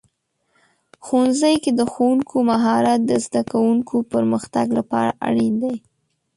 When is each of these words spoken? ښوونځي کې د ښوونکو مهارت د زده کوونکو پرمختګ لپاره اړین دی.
ښوونځي 1.05 1.53
کې 1.63 1.71
د 1.79 1.81
ښوونکو 1.91 2.35
مهارت 2.51 2.99
د 3.05 3.11
زده 3.25 3.41
کوونکو 3.51 3.95
پرمختګ 4.13 4.67
لپاره 4.79 5.11
اړین 5.27 5.53
دی. 5.63 5.75